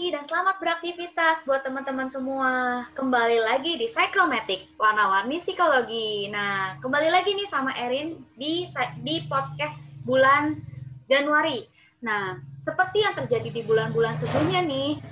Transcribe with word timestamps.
pagi 0.00 0.16
dan 0.16 0.24
selamat 0.24 0.56
beraktivitas 0.64 1.44
buat 1.44 1.60
teman-teman 1.60 2.08
semua. 2.08 2.88
Kembali 2.96 3.36
lagi 3.36 3.76
di 3.76 3.84
Psychromatic, 3.84 4.72
warna-warni 4.80 5.36
psikologi. 5.36 6.24
Nah, 6.32 6.80
kembali 6.80 7.12
lagi 7.12 7.36
nih 7.36 7.44
sama 7.44 7.68
Erin 7.76 8.16
di 8.32 8.64
di 9.04 9.28
podcast 9.28 10.00
bulan 10.08 10.56
Januari. 11.04 11.68
Nah, 12.00 12.40
seperti 12.56 13.04
yang 13.04 13.12
terjadi 13.12 13.52
di 13.52 13.60
bulan-bulan 13.60 14.16
sebelumnya 14.16 14.64
nih, 14.64 15.04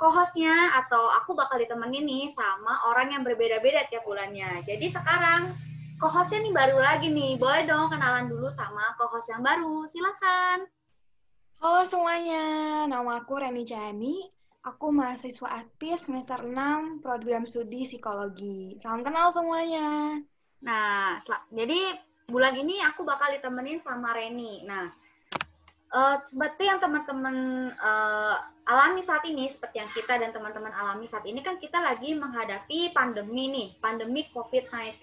co-hostnya 0.00 0.80
atau 0.80 1.12
aku 1.12 1.36
bakal 1.36 1.60
ditemenin 1.60 2.08
nih 2.08 2.24
sama 2.32 2.88
orang 2.88 3.12
yang 3.12 3.28
berbeda-beda 3.28 3.84
tiap 3.92 4.08
bulannya. 4.08 4.64
Jadi 4.64 4.88
sekarang 4.88 5.52
co-hostnya 6.00 6.40
nih 6.40 6.56
baru 6.56 6.80
lagi 6.80 7.12
nih. 7.12 7.36
Boleh 7.36 7.68
dong 7.68 7.92
kenalan 7.92 8.32
dulu 8.32 8.48
sama 8.48 8.96
co-host 8.96 9.28
yang 9.28 9.44
baru. 9.44 9.84
Silakan. 9.84 10.64
Halo 11.62 11.86
semuanya, 11.86 12.42
nama 12.90 13.22
aku 13.22 13.38
Reni 13.38 13.62
Chani. 13.62 14.18
Aku 14.66 14.90
mahasiswa 14.90 15.62
aktif 15.62 15.94
semester 15.94 16.42
6 16.42 16.98
program 16.98 17.46
studi 17.46 17.86
psikologi. 17.86 18.74
Salam 18.82 19.06
kenal 19.06 19.30
semuanya. 19.30 20.18
Nah, 20.58 21.22
jadi 21.54 22.02
bulan 22.26 22.58
ini 22.58 22.82
aku 22.82 23.06
bakal 23.06 23.30
ditemenin 23.30 23.78
sama 23.78 24.10
Reni. 24.10 24.66
Nah, 24.66 24.90
uh, 25.94 26.18
seperti 26.26 26.66
yang 26.66 26.82
teman-teman 26.82 27.70
uh, 27.78 28.42
alami 28.66 28.98
saat 28.98 29.22
ini, 29.22 29.46
seperti 29.46 29.86
yang 29.86 29.90
kita 29.94 30.18
dan 30.18 30.34
teman-teman 30.34 30.74
alami 30.74 31.06
saat 31.06 31.22
ini, 31.30 31.46
kan 31.46 31.62
kita 31.62 31.78
lagi 31.78 32.10
menghadapi 32.10 32.90
pandemi 32.90 33.46
nih, 33.54 33.68
pandemi 33.78 34.26
COVID-19. 34.34 34.98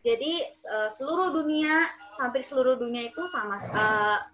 Jadi 0.00 0.32
uh, 0.64 0.88
seluruh 0.88 1.44
dunia, 1.44 1.92
hampir 2.16 2.40
seluruh 2.40 2.80
dunia 2.80 3.12
itu 3.12 3.28
sama 3.28 3.60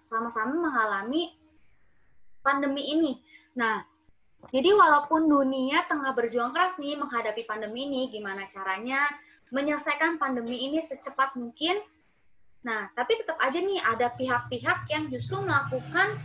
sama-sama 0.07 0.55
mengalami 0.55 1.35
pandemi 2.47 2.87
ini. 2.87 3.19
Nah, 3.59 3.83
jadi 4.47 4.71
walaupun 4.71 5.27
dunia 5.27 5.83
tengah 5.91 6.15
berjuang 6.15 6.55
keras 6.55 6.79
nih 6.79 6.95
menghadapi 6.95 7.43
pandemi 7.43 7.91
ini, 7.91 8.07
gimana 8.07 8.47
caranya 8.47 9.03
menyelesaikan 9.51 10.15
pandemi 10.15 10.71
ini 10.71 10.79
secepat 10.79 11.35
mungkin. 11.35 11.83
Nah, 12.63 12.87
tapi 12.95 13.19
tetap 13.19 13.35
aja 13.43 13.59
nih 13.59 13.83
ada 13.83 14.15
pihak-pihak 14.15 14.87
yang 14.87 15.11
justru 15.11 15.43
melakukan 15.43 16.15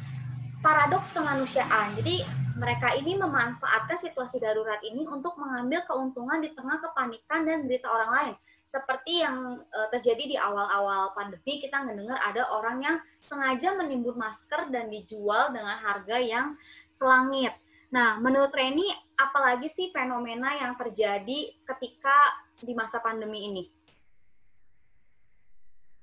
paradoks 0.62 1.11
kemanusiaan. 1.11 1.98
Jadi 1.98 2.23
mereka 2.56 2.92
ini 2.97 3.17
memanfaatkan 3.17 3.97
situasi 3.97 4.42
darurat 4.42 4.81
ini 4.84 5.06
untuk 5.08 5.36
mengambil 5.39 5.84
keuntungan 5.89 6.42
di 6.42 6.53
tengah 6.53 6.81
kepanikan 6.83 7.44
dan 7.48 7.64
berita 7.64 7.89
orang 7.89 8.11
lain. 8.11 8.34
Seperti 8.64 9.20
yang 9.25 9.62
uh, 9.62 9.89
terjadi 9.92 10.25
di 10.33 10.36
awal-awal 10.36 11.12
pandemi, 11.12 11.61
kita 11.61 11.84
mendengar 11.84 12.20
ada 12.25 12.48
orang 12.53 12.81
yang 12.83 12.97
sengaja 13.25 13.77
menimbun 13.77 14.17
masker 14.17 14.69
dan 14.72 14.89
dijual 14.89 15.53
dengan 15.53 15.77
harga 15.78 16.17
yang 16.20 16.47
selangit. 16.89 17.53
Nah, 17.92 18.17
menurut 18.17 18.48
Reni, 18.56 18.89
apalagi 19.20 19.69
sih 19.69 19.92
fenomena 19.92 20.56
yang 20.56 20.72
terjadi 20.81 21.53
ketika 21.61 22.16
di 22.56 22.72
masa 22.72 23.05
pandemi 23.05 23.53
ini? 23.53 23.64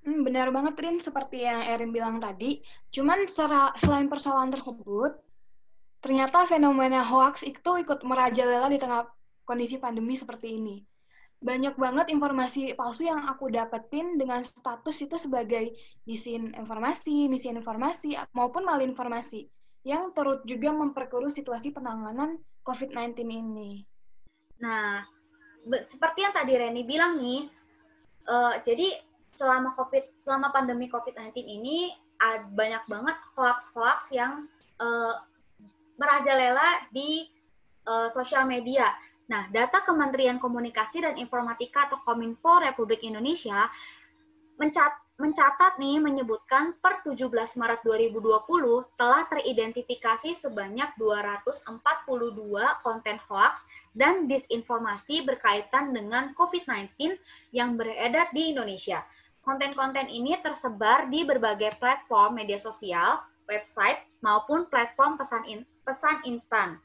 Hmm, 0.06 0.22
benar 0.22 0.53
banget, 0.53 0.78
Rin. 0.80 0.97
Seperti 1.02 1.44
yang 1.44 1.66
Erin 1.66 1.89
bilang 1.89 2.22
tadi. 2.22 2.61
Cuman 2.94 3.25
selain 3.75 4.08
persoalan 4.08 4.53
tersebut, 4.53 5.17
ternyata 6.00 6.47
fenomena 6.47 7.03
hoax 7.03 7.44
itu 7.44 7.80
ikut 7.80 8.03
merajalela 8.08 8.72
di 8.72 8.80
tengah 8.80 9.08
kondisi 9.44 9.81
pandemi 9.81 10.16
seperti 10.16 10.56
ini. 10.56 10.83
Banyak 11.39 11.80
banget 11.80 12.11
informasi 12.11 12.75
palsu 12.75 13.08
yang 13.08 13.23
aku 13.31 13.47
dapetin 13.47 14.19
dengan 14.19 14.44
status 14.44 15.00
itu 15.00 15.16
sebagai 15.16 15.72
disin 16.03 16.52
informasi, 16.52 17.31
misi 17.31 17.47
informasi, 17.47 18.19
maupun 18.36 18.67
malinformasi 18.67 19.47
yang 19.88 20.11
turut 20.11 20.44
juga 20.44 20.75
memperkeruh 20.75 21.31
situasi 21.31 21.72
penanganan 21.72 22.44
COVID-19 22.67 23.24
ini. 23.24 23.88
Nah, 24.59 25.07
seperti 25.88 26.28
yang 26.28 26.35
tadi 26.35 26.59
Reni 26.59 26.84
bilang 26.84 27.16
nih, 27.16 27.47
uh, 28.28 28.59
jadi 28.68 29.00
selama 29.31 29.72
COVID, 29.79 30.19
selama 30.19 30.51
pandemi 30.51 30.91
COVID-19 30.91 31.40
ini 31.47 31.95
ada 32.19 32.44
banyak 32.51 32.84
banget 32.91 33.18
hoax-hoax 33.40 34.12
yang 34.12 34.51
uh, 34.84 35.16
merajalela 36.00 36.88
di 36.90 37.28
uh, 37.86 38.08
sosial 38.08 38.48
media. 38.48 38.88
Nah, 39.30 39.46
data 39.54 39.86
Kementerian 39.86 40.42
Komunikasi 40.42 41.06
dan 41.06 41.20
Informatika 41.20 41.92
atau 41.92 42.02
Kominfo 42.02 42.58
Republik 42.64 43.06
Indonesia 43.06 43.70
mencat 44.58 44.92
mencatat 45.20 45.76
nih 45.84 46.00
menyebutkan 46.00 46.80
per 46.80 47.04
17 47.04 47.28
Maret 47.60 47.84
2020 47.84 48.40
telah 48.96 49.28
teridentifikasi 49.28 50.32
sebanyak 50.32 50.96
242 50.96 51.68
konten 52.80 53.20
hoax 53.28 53.68
dan 53.92 54.31
disinformasi 54.31 55.28
berkaitan 55.28 55.92
dengan 55.92 56.31
COVID-19 56.40 57.20
yang 57.52 57.76
beredar 57.76 58.31
di 58.31 58.56
Indonesia. 58.56 59.04
Konten-konten 59.44 60.08
ini 60.08 60.40
tersebar 60.40 61.12
di 61.12 61.28
berbagai 61.28 61.76
platform 61.84 62.40
media 62.40 62.56
sosial, 62.56 63.20
website, 63.50 64.06
maupun 64.22 64.70
platform 64.70 65.18
pesan, 65.18 65.44
in, 65.50 65.60
pesan 65.84 66.22
instan. 66.30 66.78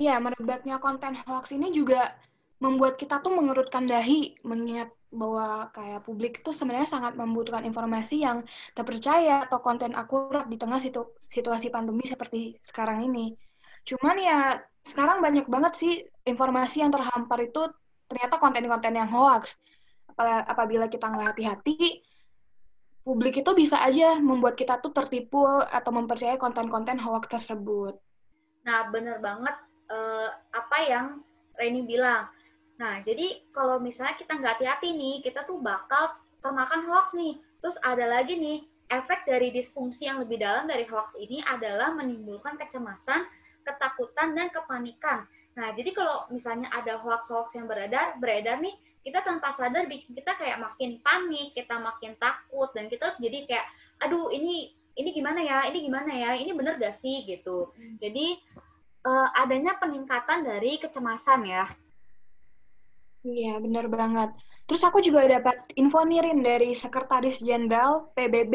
Iya, 0.00 0.16
merebaknya 0.16 0.80
konten 0.80 1.12
hoax 1.12 1.52
ini 1.52 1.70
juga 1.76 2.16
membuat 2.60 2.96
kita 2.96 3.20
tuh 3.20 3.36
mengerutkan 3.36 3.84
dahi, 3.84 4.36
mengingat 4.44 4.92
bahwa 5.12 5.68
kayak 5.74 6.06
publik 6.06 6.40
itu 6.40 6.50
sebenarnya 6.54 6.88
sangat 6.88 7.12
membutuhkan 7.18 7.66
informasi 7.68 8.24
yang 8.24 8.46
terpercaya 8.72 9.44
atau 9.44 9.58
konten 9.60 9.92
akurat 9.92 10.46
di 10.46 10.56
tengah 10.56 10.80
situ, 10.80 11.04
situasi 11.28 11.68
pandemi 11.68 12.06
seperti 12.08 12.56
sekarang 12.64 13.04
ini. 13.10 13.36
Cuman 13.84 14.16
ya 14.16 14.56
sekarang 14.86 15.20
banyak 15.20 15.44
banget 15.50 15.72
sih 15.76 15.92
informasi 16.24 16.80
yang 16.80 16.92
terhampar 16.94 17.42
itu 17.44 17.68
ternyata 18.08 18.40
konten-konten 18.40 18.94
yang 18.96 19.10
hoax. 19.12 19.60
Apabila 20.18 20.86
kita 20.90 21.10
nggak 21.10 21.28
hati-hati, 21.34 22.02
publik 23.02 23.40
itu 23.42 23.50
bisa 23.56 23.80
aja 23.82 24.18
membuat 24.18 24.54
kita 24.54 24.78
tuh 24.78 24.94
tertipu 24.94 25.46
atau 25.48 25.90
mempercayai 25.90 26.38
konten-konten 26.38 27.00
hoax 27.00 27.28
tersebut. 27.30 27.98
Nah, 28.66 28.92
bener 28.92 29.18
banget 29.18 29.56
uh, 29.88 30.28
apa 30.52 30.78
yang 30.84 31.06
Reni 31.56 31.84
bilang. 31.84 32.28
Nah, 32.80 33.04
jadi 33.04 33.44
kalau 33.52 33.76
misalnya 33.76 34.16
kita 34.16 34.40
nggak 34.40 34.60
hati-hati 34.60 34.96
nih, 34.96 35.20
kita 35.20 35.44
tuh 35.44 35.60
bakal 35.60 36.16
termakan 36.40 36.88
hoax 36.88 37.12
nih. 37.12 37.36
Terus 37.60 37.76
ada 37.84 38.08
lagi 38.08 38.40
nih, 38.40 38.64
efek 38.88 39.28
dari 39.28 39.52
disfungsi 39.52 40.08
yang 40.08 40.24
lebih 40.24 40.40
dalam 40.40 40.64
dari 40.64 40.88
hoax 40.88 41.16
ini 41.20 41.44
adalah 41.44 41.92
menimbulkan 41.92 42.56
kecemasan 42.56 43.28
ketakutan 43.64 44.32
dan 44.32 44.48
kepanikan. 44.50 45.28
Nah, 45.58 45.74
jadi 45.76 45.92
kalau 45.92 46.24
misalnya 46.32 46.70
ada 46.72 46.96
hoax-hoax 46.96 47.58
yang 47.58 47.66
beredar, 47.68 48.16
beredar 48.22 48.58
nih, 48.62 48.72
kita 49.00 49.24
tanpa 49.24 49.50
sadar 49.52 49.88
bikin 49.88 50.12
kita 50.12 50.36
kayak 50.36 50.60
makin 50.60 51.00
panik, 51.00 51.56
kita 51.56 51.80
makin 51.80 52.12
takut 52.20 52.68
dan 52.76 52.92
kita 52.92 53.16
jadi 53.16 53.48
kayak 53.48 53.66
aduh 54.04 54.28
ini 54.28 54.76
ini 54.98 55.10
gimana 55.14 55.40
ya? 55.40 55.64
Ini 55.70 55.78
gimana 55.86 56.12
ya? 56.12 56.30
Ini 56.36 56.52
bener 56.52 56.76
gak 56.76 56.96
sih 56.96 57.24
gitu. 57.24 57.72
Hmm. 57.72 57.96
Jadi 58.02 58.36
uh, 59.06 59.28
adanya 59.38 59.78
peningkatan 59.80 60.44
dari 60.44 60.76
kecemasan 60.76 61.46
ya. 61.48 61.64
Iya, 63.24 63.60
bener 63.60 63.88
banget. 63.88 64.32
Terus 64.64 64.82
aku 64.86 65.02
juga 65.04 65.26
dapat 65.26 65.60
info 65.76 66.04
nirin 66.06 66.40
dari 66.40 66.72
Sekretaris 66.72 67.42
Jenderal 67.42 68.08
PBB 68.16 68.54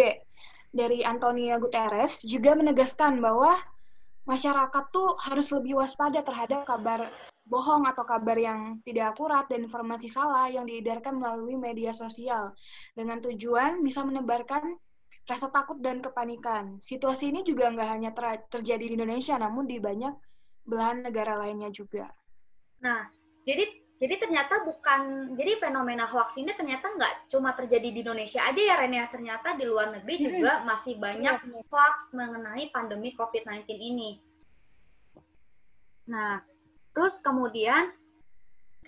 dari 0.76 1.04
Antonio 1.04 1.60
Guterres 1.60 2.24
juga 2.24 2.56
menegaskan 2.56 3.20
bahwa 3.20 3.60
masyarakat 4.26 4.84
tuh 4.90 5.16
harus 5.22 5.54
lebih 5.54 5.80
waspada 5.80 6.20
terhadap 6.26 6.66
kabar 6.66 7.12
bohong 7.46 7.86
atau 7.86 8.02
kabar 8.02 8.36
yang 8.36 8.82
tidak 8.82 9.14
akurat 9.14 9.46
dan 9.46 9.70
informasi 9.70 10.10
salah 10.10 10.50
yang 10.50 10.66
diedarkan 10.66 11.22
melalui 11.22 11.54
media 11.54 11.94
sosial 11.94 12.58
dengan 12.98 13.22
tujuan 13.22 13.86
bisa 13.86 14.02
menebarkan 14.02 14.74
rasa 15.26 15.50
takut 15.50 15.78
dan 15.82 16.02
kepanikan. 16.02 16.78
Situasi 16.82 17.30
ini 17.30 17.42
juga 17.46 17.70
nggak 17.70 17.90
hanya 17.90 18.12
ter 18.14 18.46
terjadi 18.50 18.86
di 18.90 18.94
Indonesia, 18.98 19.38
namun 19.38 19.66
di 19.66 19.78
banyak 19.78 20.14
belahan 20.66 21.06
negara 21.06 21.38
lainnya 21.38 21.70
juga. 21.70 22.10
Nah, 22.82 23.10
jadi 23.46 23.66
jadi 23.96 24.20
ternyata 24.20 24.68
bukan, 24.68 25.34
jadi 25.40 25.56
fenomena 25.56 26.04
hoax 26.04 26.36
ini 26.36 26.52
ternyata 26.52 26.92
nggak 26.94 27.32
cuma 27.32 27.56
terjadi 27.56 27.96
di 27.96 28.00
Indonesia 28.04 28.44
aja 28.44 28.60
ya 28.60 28.76
Ren 28.76 28.92
ya, 28.92 29.08
ternyata 29.08 29.56
di 29.56 29.64
luar 29.64 29.96
negeri 29.96 30.20
hmm. 30.20 30.26
juga 30.26 30.52
masih 30.68 31.00
banyak 31.00 31.36
hmm. 31.42 31.64
hoax 31.72 32.12
mengenai 32.12 32.70
pandemi 32.76 33.16
COVID-19 33.16 33.66
ini. 33.80 34.20
Nah, 36.12 36.38
terus 36.96 37.20
kemudian 37.20 37.92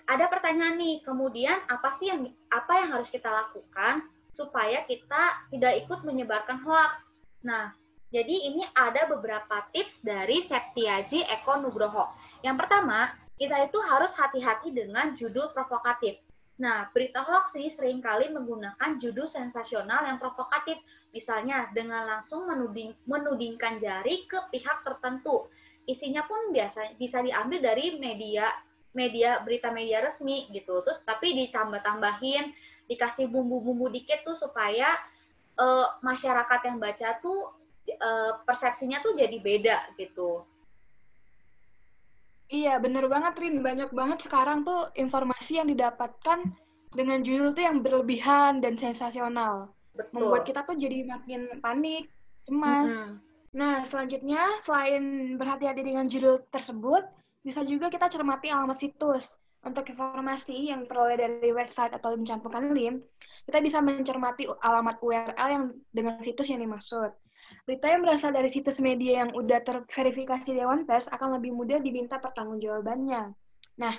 ada 0.08 0.24
pertanyaan 0.32 0.80
nih, 0.80 1.04
kemudian 1.04 1.60
apa 1.68 1.92
sih 1.92 2.08
yang 2.08 2.32
apa 2.48 2.80
yang 2.80 2.96
harus 2.96 3.12
kita 3.12 3.28
lakukan 3.28 4.08
supaya 4.32 4.80
kita 4.88 5.44
tidak 5.52 5.84
ikut 5.84 6.00
menyebarkan 6.08 6.64
hoax? 6.64 7.04
Nah, 7.44 7.76
jadi 8.08 8.48
ini 8.48 8.64
ada 8.72 9.04
beberapa 9.04 9.68
tips 9.76 10.00
dari 10.00 10.40
Septiaji 10.40 11.28
Eko 11.28 11.60
Nugroho. 11.60 12.08
Yang 12.40 12.56
pertama, 12.64 13.12
kita 13.36 13.68
itu 13.68 13.78
harus 13.84 14.16
hati-hati 14.16 14.72
dengan 14.72 15.12
judul 15.12 15.52
provokatif. 15.52 16.16
Nah, 16.58 16.90
berita 16.90 17.22
hoax 17.22 17.54
ini 17.54 17.70
sering 17.70 18.02
kali 18.02 18.32
menggunakan 18.34 18.98
judul 18.98 19.30
sensasional 19.30 20.08
yang 20.08 20.18
provokatif, 20.18 20.80
misalnya 21.14 21.70
dengan 21.70 22.08
langsung 22.08 22.50
menuding, 22.50 22.96
menudingkan 23.06 23.78
jari 23.78 24.26
ke 24.26 24.40
pihak 24.50 24.82
tertentu. 24.82 25.46
Isinya 25.88 26.22
pun 26.28 26.52
biasa 26.52 27.00
bisa 27.00 27.24
diambil 27.24 27.64
dari 27.64 27.96
media 27.96 28.52
media 28.92 29.40
berita 29.40 29.72
media 29.72 30.04
resmi 30.04 30.48
gitu. 30.52 30.84
Terus 30.84 31.00
tapi 31.04 31.32
ditambah-tambahin, 31.32 32.52
dikasih 32.88 33.32
bumbu-bumbu 33.32 33.88
dikit 33.88 34.20
tuh 34.24 34.36
supaya 34.36 34.96
uh, 35.56 35.86
masyarakat 36.04 36.60
yang 36.68 36.76
baca 36.76 37.16
tuh 37.24 37.56
uh, 38.00 38.32
persepsinya 38.44 39.00
tuh 39.00 39.16
jadi 39.16 39.36
beda 39.40 39.96
gitu. 39.96 40.44
Iya, 42.48 42.80
bener 42.80 43.04
banget, 43.12 43.36
Rin. 43.44 43.60
Banyak 43.60 43.92
banget 43.92 44.24
sekarang 44.24 44.64
tuh 44.64 44.88
informasi 44.96 45.60
yang 45.60 45.68
didapatkan 45.68 46.48
dengan 46.96 47.20
judul 47.20 47.52
tuh 47.52 47.60
yang 47.60 47.84
berlebihan 47.84 48.64
dan 48.64 48.80
sensasional. 48.80 49.68
Betul. 49.92 50.32
Membuat 50.32 50.48
kita 50.48 50.64
tuh 50.64 50.80
jadi 50.80 51.04
makin 51.04 51.60
panik, 51.60 52.08
cemas. 52.48 52.88
Mm 52.88 53.04
-hmm. 53.04 53.27
Nah, 53.56 53.80
selanjutnya, 53.88 54.60
selain 54.60 55.34
berhati-hati 55.40 55.80
dengan 55.80 56.04
judul 56.04 56.44
tersebut, 56.52 57.06
bisa 57.40 57.64
juga 57.64 57.88
kita 57.88 58.12
cermati 58.12 58.52
alamat 58.52 58.76
situs. 58.76 59.40
Untuk 59.64 59.88
informasi 59.90 60.70
yang 60.70 60.86
peroleh 60.86 61.18
dari 61.18 61.50
website 61.50 61.96
atau 61.96 62.14
mencampurkan 62.14 62.70
link, 62.76 63.02
kita 63.48 63.58
bisa 63.58 63.82
mencermati 63.82 64.46
alamat 64.62 65.00
URL 65.02 65.48
yang 65.50 65.64
dengan 65.90 66.20
situs 66.20 66.52
yang 66.52 66.60
dimaksud. 66.62 67.10
Berita 67.64 67.88
yang 67.88 68.04
berasal 68.04 68.30
dari 68.30 68.52
situs 68.52 68.78
media 68.78 69.24
yang 69.24 69.30
udah 69.32 69.64
terverifikasi 69.64 70.52
Dewan 70.52 70.84
Pers 70.84 71.08
akan 71.08 71.40
lebih 71.40 71.56
mudah 71.56 71.80
diminta 71.80 72.20
pertanggungjawabannya. 72.20 73.32
Nah, 73.78 73.94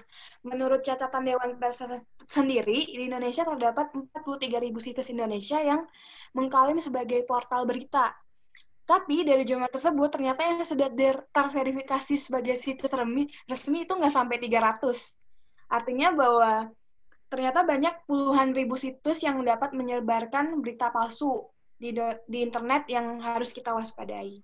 menurut 0.45 0.85
catatan 0.85 1.25
Dewan 1.25 1.57
Pers 1.57 1.81
sendiri, 2.29 2.85
di 2.85 3.09
Indonesia 3.09 3.47
terdapat 3.47 3.89
43.000 3.95 4.77
situs 4.77 5.07
Indonesia 5.09 5.57
yang 5.57 5.87
mengklaim 6.37 6.77
sebagai 6.77 7.25
portal 7.25 7.65
berita. 7.65 8.13
Tapi 8.89 9.21
dari 9.21 9.45
jumlah 9.45 9.69
tersebut, 9.69 10.09
ternyata 10.09 10.41
yang 10.41 10.65
sudah 10.65 10.89
terverifikasi 11.29 12.17
sebagai 12.17 12.57
situs 12.57 12.89
resmi, 12.89 13.29
resmi 13.45 13.85
itu 13.85 13.93
nggak 13.93 14.09
sampai 14.09 14.41
300. 14.41 15.13
Artinya 15.69 16.09
bahwa 16.09 16.73
ternyata 17.29 17.61
banyak 17.61 18.09
puluhan 18.09 18.57
ribu 18.57 18.73
situs 18.73 19.21
yang 19.21 19.45
dapat 19.45 19.77
menyebarkan 19.77 20.57
berita 20.65 20.89
palsu 20.89 21.45
di 21.77 21.93
di 22.25 22.41
internet 22.41 22.89
yang 22.89 23.21
harus 23.21 23.53
kita 23.53 23.77
waspadai. 23.77 24.41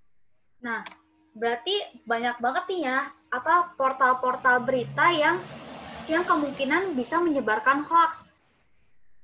Nah, 0.61 0.85
berarti 1.33 2.05
banyak 2.05 2.37
banget 2.37 2.63
nih 2.69 2.81
ya 2.85 2.99
apa 3.33 3.73
portal-portal 3.73 4.61
berita 4.61 5.09
yang 5.09 5.41
yang 6.05 6.21
kemungkinan 6.21 6.93
bisa 6.93 7.17
menyebarkan 7.17 7.81
hoax. 7.81 8.29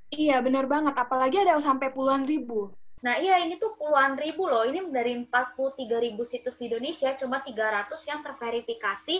Iya, 0.09 0.41
benar 0.41 0.65
banget. 0.65 0.97
Apalagi 0.97 1.45
ada 1.45 1.61
sampai 1.61 1.93
puluhan 1.93 2.25
ribu. 2.25 2.73
Nah, 3.01 3.17
iya 3.17 3.41
ini 3.41 3.57
tuh 3.57 3.73
puluhan 3.77 4.13
ribu 4.17 4.45
loh. 4.45 4.61
Ini 4.61 4.85
dari 4.93 5.17
43 5.25 6.05
ribu 6.05 6.21
situs 6.21 6.57
di 6.61 6.69
Indonesia, 6.69 7.17
cuma 7.17 7.41
300 7.41 7.89
yang 8.05 8.21
terverifikasi 8.21 9.15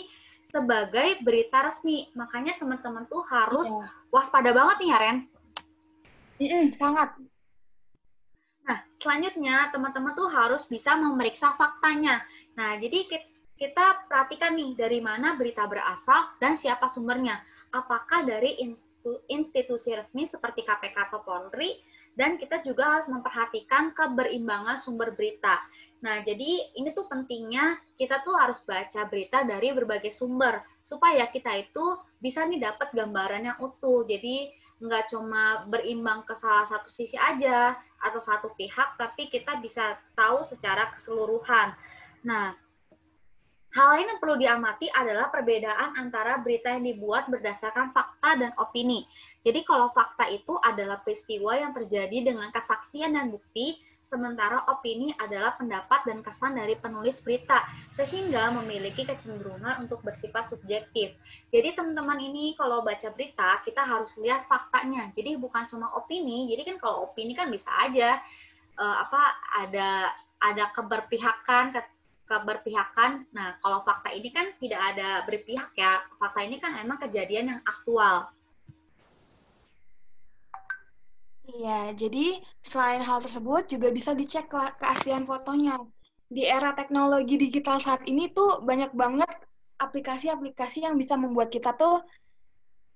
sebagai 0.46 1.22
berita 1.26 1.66
resmi. 1.66 2.14
Makanya 2.14 2.62
teman-teman 2.62 3.10
tuh 3.10 3.26
harus 3.26 3.66
iya. 3.66 3.86
waspada 4.14 4.54
banget 4.54 4.78
nih 4.86 4.90
ya, 4.90 4.98
Ren. 5.02 5.18
Mm 6.42 6.50
-mm, 6.50 6.66
sangat. 6.78 7.10
Nah, 8.70 8.80
selanjutnya 9.02 9.74
teman-teman 9.74 10.14
tuh 10.14 10.30
harus 10.30 10.70
bisa 10.70 10.94
memeriksa 10.94 11.58
faktanya. 11.58 12.22
Nah, 12.54 12.78
jadi 12.78 13.10
kita 13.58 14.10
perhatikan 14.10 14.58
nih 14.58 14.78
dari 14.78 15.02
mana 15.02 15.38
berita 15.38 15.66
berasal 15.66 16.38
dan 16.38 16.54
siapa 16.54 16.86
sumbernya. 16.86 17.42
Apakah 17.72 18.28
dari 18.28 18.60
institusi 19.32 19.96
resmi 19.96 20.28
seperti 20.28 20.68
KPK 20.68 21.08
atau 21.08 21.24
Polri, 21.24 21.80
dan 22.12 22.36
kita 22.36 22.60
juga 22.60 23.00
harus 23.00 23.08
memperhatikan 23.08 23.96
keberimbangan 23.96 24.76
sumber 24.76 25.16
berita. 25.16 25.64
Nah, 26.04 26.20
jadi 26.28 26.76
ini 26.76 26.92
tuh 26.92 27.08
pentingnya 27.08 27.80
kita 27.96 28.20
tuh 28.28 28.36
harus 28.36 28.60
baca 28.68 29.08
berita 29.08 29.48
dari 29.48 29.72
berbagai 29.72 30.12
sumber 30.12 30.60
supaya 30.84 31.32
kita 31.32 31.56
itu 31.56 31.96
bisa 32.20 32.44
nih 32.44 32.60
dapat 32.60 32.92
gambaran 32.92 33.48
yang 33.48 33.58
utuh. 33.64 34.04
Jadi 34.04 34.52
nggak 34.84 35.08
cuma 35.08 35.64
berimbang 35.72 36.28
ke 36.28 36.36
salah 36.36 36.68
satu 36.68 36.92
sisi 36.92 37.16
aja 37.16 37.80
atau 38.04 38.20
satu 38.20 38.52
pihak, 38.60 39.00
tapi 39.00 39.32
kita 39.32 39.64
bisa 39.64 39.96
tahu 40.12 40.44
secara 40.44 40.92
keseluruhan. 40.92 41.72
Nah, 42.28 42.52
Hal 43.72 43.88
lain 43.96 44.12
yang 44.12 44.20
perlu 44.20 44.36
diamati 44.36 44.92
adalah 44.92 45.32
perbedaan 45.32 45.96
antara 45.96 46.44
berita 46.44 46.76
yang 46.76 46.84
dibuat 46.84 47.32
berdasarkan 47.32 47.96
fakta 47.96 48.36
dan 48.36 48.52
opini. 48.60 49.08
Jadi 49.40 49.64
kalau 49.64 49.88
fakta 49.96 50.28
itu 50.28 50.60
adalah 50.60 51.00
peristiwa 51.00 51.56
yang 51.56 51.72
terjadi 51.72 52.36
dengan 52.36 52.52
kesaksian 52.52 53.16
dan 53.16 53.32
bukti, 53.32 53.80
sementara 54.04 54.68
opini 54.68 55.16
adalah 55.24 55.56
pendapat 55.56 56.04
dan 56.04 56.20
kesan 56.20 56.60
dari 56.60 56.76
penulis 56.76 57.24
berita, 57.24 57.64
sehingga 57.96 58.52
memiliki 58.60 59.08
kecenderungan 59.08 59.88
untuk 59.88 60.04
bersifat 60.04 60.52
subjektif. 60.52 61.16
Jadi 61.48 61.72
teman-teman 61.72 62.20
ini 62.20 62.52
kalau 62.60 62.84
baca 62.84 63.08
berita, 63.16 63.64
kita 63.64 63.88
harus 63.88 64.20
lihat 64.20 64.52
faktanya. 64.52 65.08
Jadi 65.16 65.40
bukan 65.40 65.64
cuma 65.72 65.88
opini, 65.96 66.52
jadi 66.52 66.76
kan 66.76 66.78
kalau 66.84 67.08
opini 67.08 67.32
kan 67.32 67.48
bisa 67.48 67.72
aja 67.80 68.20
uh, 68.76 68.96
apa 69.08 69.22
ada 69.64 70.12
ada 70.42 70.74
keberpihakan 70.76 71.72
keberpihakan. 72.32 73.28
Nah, 73.36 73.60
kalau 73.60 73.84
fakta 73.84 74.16
ini 74.16 74.32
kan 74.32 74.56
tidak 74.56 74.96
ada 74.96 75.28
berpihak 75.28 75.76
ya. 75.76 76.00
Fakta 76.16 76.48
ini 76.48 76.64
kan 76.64 76.80
emang 76.80 76.96
kejadian 77.04 77.52
yang 77.52 77.62
aktual. 77.68 78.32
Iya, 81.52 81.92
jadi 82.00 82.40
selain 82.64 83.04
hal 83.04 83.20
tersebut 83.20 83.68
juga 83.68 83.92
bisa 83.92 84.16
dicek 84.16 84.48
ke 84.48 84.62
keaslian 84.80 85.28
fotonya. 85.28 85.76
Di 86.32 86.48
era 86.48 86.72
teknologi 86.72 87.36
digital 87.36 87.84
saat 87.84 88.08
ini 88.08 88.32
tuh 88.32 88.64
banyak 88.64 88.96
banget 88.96 89.28
aplikasi-aplikasi 89.84 90.88
yang 90.88 90.96
bisa 90.96 91.20
membuat 91.20 91.52
kita 91.52 91.76
tuh 91.76 92.00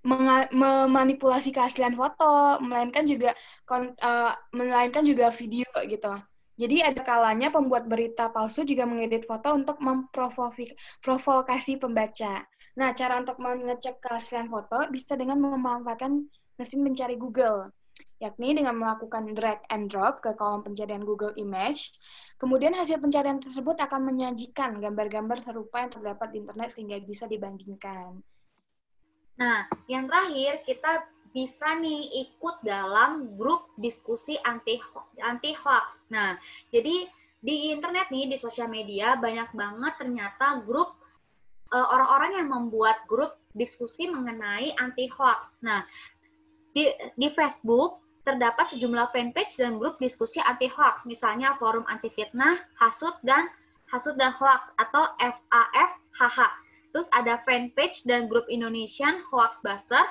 memanipulasi 0.05 1.49
keaslian 1.49 1.97
foto, 1.97 2.61
melainkan 2.61 3.09
juga 3.09 3.33
uh, 3.73 4.31
melainkan 4.53 5.01
juga 5.01 5.33
video 5.33 5.65
gitu. 5.83 6.13
Jadi 6.55 6.79
ada 6.79 7.03
kalanya 7.03 7.51
pembuat 7.51 7.83
berita 7.91 8.31
palsu 8.31 8.63
juga 8.63 8.87
mengedit 8.87 9.27
foto 9.27 9.51
untuk 9.51 9.75
memprovokasi 9.83 11.73
pembaca. 11.75 12.47
Nah, 12.79 12.95
cara 12.95 13.19
untuk 13.19 13.39
mengecek 13.43 13.99
keaslian 13.99 14.47
foto 14.47 14.87
bisa 14.87 15.19
dengan 15.19 15.39
memanfaatkan 15.39 16.27
mesin 16.55 16.79
pencari 16.87 17.19
Google, 17.19 17.71
yakni 18.23 18.55
dengan 18.55 18.79
melakukan 18.79 19.35
drag 19.35 19.59
and 19.67 19.91
drop 19.91 20.23
ke 20.23 20.31
kolom 20.39 20.63
pencarian 20.63 21.03
Google 21.03 21.35
Image. 21.35 21.91
Kemudian 22.39 22.71
hasil 22.75 23.03
pencarian 23.03 23.39
tersebut 23.43 23.75
akan 23.75 24.07
menyajikan 24.11 24.79
gambar-gambar 24.79 25.39
serupa 25.39 25.83
yang 25.83 25.91
terdapat 25.91 26.31
di 26.31 26.43
internet 26.43 26.69
sehingga 26.71 26.99
bisa 27.03 27.27
dibandingkan. 27.27 28.23
Nah, 29.35 29.67
yang 29.91 30.07
terakhir 30.07 30.63
kita 30.63 31.03
bisa 31.35 31.75
nih 31.83 32.23
ikut 32.23 32.63
dalam 32.63 33.35
grup 33.35 33.67
diskusi 33.75 34.39
anti 34.47 34.79
anti 35.19 35.51
hoax. 35.51 36.07
Nah, 36.07 36.39
jadi 36.71 37.11
di 37.43 37.75
internet 37.75 38.07
nih 38.07 38.31
di 38.31 38.39
sosial 38.39 38.71
media 38.71 39.19
banyak 39.19 39.51
banget 39.51 39.99
ternyata 39.99 40.63
grup 40.63 40.95
uh, 41.75 41.87
orang-orang 41.91 42.39
yang 42.39 42.47
membuat 42.47 43.03
grup 43.11 43.35
diskusi 43.51 44.07
mengenai 44.07 44.71
anti 44.79 45.11
hoax. 45.11 45.59
Nah, 45.59 45.83
di 46.71 46.87
di 47.19 47.27
Facebook 47.27 47.99
terdapat 48.23 48.71
sejumlah 48.71 49.11
fanpage 49.11 49.59
dan 49.59 49.75
grup 49.75 49.99
diskusi 49.99 50.39
anti 50.39 50.71
hoax, 50.71 51.03
misalnya 51.03 51.59
forum 51.59 51.83
anti 51.91 52.07
fitnah, 52.15 52.63
hasut 52.79 53.19
dan 53.27 53.51
hasut 53.91 54.15
dan 54.15 54.31
hoax 54.31 54.71
atau 54.79 55.11
FAFHH. 55.19 56.39
Terus 56.95 57.11
ada 57.11 57.43
fanpage 57.43 58.07
dan 58.07 58.31
grup 58.31 58.47
Indonesian 58.47 59.19
Hoax 59.19 59.59
Buster, 59.59 60.01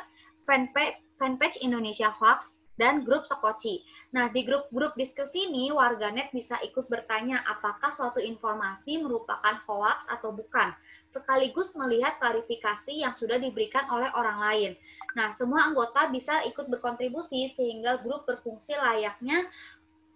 fanpage 0.45 1.01
fanpage 1.21 1.59
Indonesia 1.63 2.11
Hoax, 2.11 2.59
dan 2.75 3.07
grup 3.07 3.23
Sekoci. 3.23 3.87
Nah, 4.11 4.31
di 4.35 4.43
grup-grup 4.43 4.99
diskusi 4.99 5.47
ini, 5.47 5.71
warganet 5.71 6.35
bisa 6.35 6.59
ikut 6.63 6.91
bertanya 6.91 7.43
apakah 7.47 7.91
suatu 7.91 8.19
informasi 8.19 8.99
merupakan 8.99 9.63
hoax 9.67 10.11
atau 10.11 10.35
bukan, 10.35 10.75
sekaligus 11.11 11.79
melihat 11.79 12.19
klarifikasi 12.19 13.07
yang 13.07 13.15
sudah 13.15 13.39
diberikan 13.39 13.87
oleh 13.91 14.11
orang 14.19 14.39
lain. 14.43 14.73
Nah, 15.15 15.31
semua 15.31 15.71
anggota 15.71 16.11
bisa 16.11 16.43
ikut 16.51 16.67
berkontribusi 16.67 17.47
sehingga 17.47 18.03
grup 18.03 18.27
berfungsi 18.27 18.75
layaknya 18.75 19.47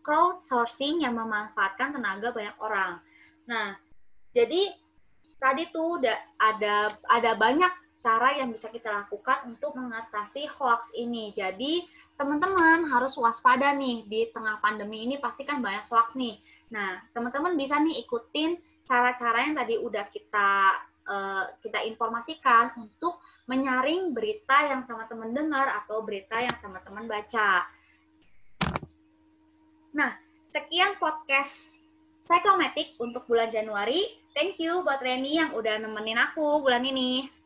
crowdsourcing 0.02 1.04
yang 1.06 1.14
memanfaatkan 1.14 1.94
tenaga 1.94 2.34
banyak 2.34 2.56
orang. 2.58 2.98
Nah, 3.46 3.78
jadi 4.34 4.74
tadi 5.38 5.70
tuh 5.70 6.02
ada 6.42 6.90
ada 7.06 7.32
banyak 7.38 7.70
cara 7.98 8.38
yang 8.38 8.54
bisa 8.54 8.70
kita 8.70 9.04
lakukan 9.04 9.50
untuk 9.50 9.74
mengatasi 9.74 10.46
hoax 10.46 10.94
ini. 10.94 11.34
Jadi, 11.34 11.82
teman-teman 12.14 12.86
harus 12.86 13.18
waspada 13.18 13.74
nih 13.74 14.06
di 14.06 14.30
tengah 14.30 14.62
pandemi 14.62 15.02
ini 15.02 15.18
pasti 15.18 15.42
kan 15.42 15.58
banyak 15.58 15.86
hoax 15.90 16.14
nih. 16.14 16.38
Nah, 16.70 17.02
teman-teman 17.10 17.58
bisa 17.58 17.78
nih 17.82 18.06
ikutin 18.06 18.58
cara-cara 18.86 19.50
yang 19.50 19.54
tadi 19.58 19.74
udah 19.76 20.06
kita 20.14 20.50
uh, 21.08 21.44
kita 21.58 21.82
informasikan 21.88 22.70
untuk 22.78 23.18
menyaring 23.50 24.14
berita 24.14 24.68
yang 24.68 24.84
teman-teman 24.86 25.34
dengar 25.34 25.66
atau 25.84 26.04
berita 26.04 26.38
yang 26.38 26.56
teman-teman 26.60 27.08
baca. 27.08 27.66
Nah, 29.96 30.12
sekian 30.46 31.00
podcast 31.00 31.74
Cyclomatic 32.22 32.92
untuk 33.00 33.24
bulan 33.24 33.48
Januari. 33.48 34.04
Thank 34.36 34.60
you 34.60 34.84
buat 34.84 35.00
Reni 35.00 35.40
yang 35.40 35.56
udah 35.56 35.80
nemenin 35.80 36.20
aku 36.20 36.60
bulan 36.60 36.84
ini. 36.84 37.37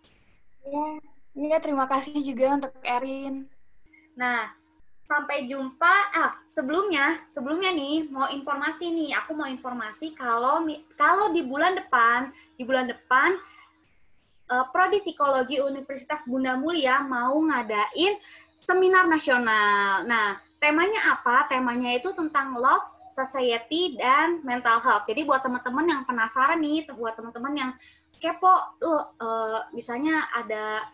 Iya, 0.62 0.86
ya, 1.34 1.56
terima 1.58 1.84
kasih 1.90 2.22
juga 2.22 2.58
untuk 2.58 2.72
Erin. 2.86 3.50
Nah, 4.14 4.52
sampai 5.10 5.44
jumpa. 5.50 5.94
Ah, 6.16 6.32
sebelumnya, 6.48 7.20
sebelumnya 7.28 7.74
nih 7.74 8.08
mau 8.08 8.30
informasi 8.30 8.88
nih. 8.88 9.10
Aku 9.24 9.36
mau 9.36 9.48
informasi 9.50 10.16
kalau 10.16 10.64
kalau 10.96 11.34
di 11.34 11.44
bulan 11.44 11.76
depan, 11.76 12.30
di 12.56 12.62
bulan 12.64 12.88
depan 12.88 13.36
uh, 14.52 14.64
Prodi 14.72 15.00
Psikologi 15.00 15.60
Universitas 15.60 16.28
Bunda 16.28 16.56
Mulia 16.56 17.00
mau 17.04 17.36
ngadain 17.40 18.20
seminar 18.56 19.08
nasional. 19.08 20.04
Nah, 20.04 20.40
temanya 20.60 21.18
apa? 21.18 21.48
Temanya 21.48 21.96
itu 21.96 22.12
tentang 22.14 22.54
love, 22.56 22.86
society, 23.12 23.96
dan 23.96 24.40
mental 24.44 24.78
health. 24.78 25.08
Jadi 25.08 25.24
buat 25.24 25.44
teman-teman 25.44 25.88
yang 25.88 26.02
penasaran 26.08 26.60
nih, 26.60 26.88
buat 26.94 27.16
teman-teman 27.18 27.54
yang 27.56 27.70
kepo, 28.22 28.78
tuh 28.78 29.02
uh, 29.18 29.66
misalnya 29.74 30.30
ada, 30.30 30.86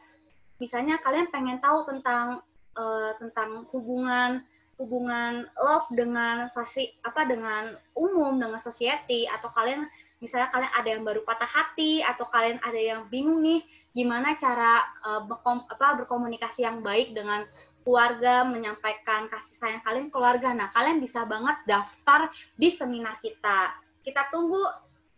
misalnya 0.56 0.96
kalian 1.04 1.28
pengen 1.28 1.60
tahu 1.60 1.84
tentang 1.84 2.40
uh, 2.72 3.12
tentang 3.20 3.68
hubungan 3.68 4.40
hubungan 4.78 5.50
love 5.58 5.90
dengan 5.90 6.46
sosi 6.46 6.94
apa 7.02 7.26
dengan 7.26 7.74
umum 7.98 8.38
dengan 8.38 8.62
society 8.62 9.26
atau 9.26 9.50
kalian 9.50 9.90
misalnya 10.22 10.46
kalian 10.54 10.70
ada 10.70 10.88
yang 10.88 11.02
baru 11.02 11.26
patah 11.26 11.50
hati 11.50 11.98
atau 12.06 12.22
kalian 12.30 12.62
ada 12.62 12.78
yang 12.78 13.10
bingung 13.10 13.42
nih 13.42 13.66
gimana 13.90 14.38
cara 14.38 14.86
uh, 15.02 15.26
berkom, 15.26 15.66
apa 15.66 15.98
berkomunikasi 15.98 16.62
yang 16.62 16.78
baik 16.78 17.10
dengan 17.10 17.42
keluarga 17.82 18.46
menyampaikan 18.46 19.26
kasih 19.32 19.54
sayang 19.56 19.82
kalian 19.82 20.12
keluarga. 20.14 20.54
Nah 20.54 20.70
kalian 20.70 21.02
bisa 21.02 21.26
banget 21.26 21.56
daftar 21.66 22.30
di 22.54 22.70
seminar 22.70 23.18
kita. 23.18 23.74
Kita 24.06 24.30
tunggu 24.30 24.62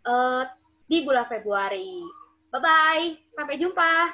uh, 0.09 0.45
di 0.91 1.07
bulan 1.07 1.31
Februari. 1.31 2.03
Bye 2.51 2.59
bye 2.59 3.07
sampai 3.31 3.55
jumpa 3.63 4.11